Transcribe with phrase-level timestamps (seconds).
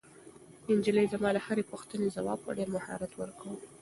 [0.75, 3.57] نجلۍ زما د هرې پوښتنې ځواب په ډېر مهارت ورکاوه.